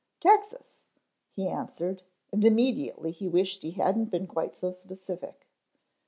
[0.19, 0.83] "Texas,"
[1.35, 2.01] he answered,
[2.31, 5.45] and immediately he wished he hadn't been quite so specific.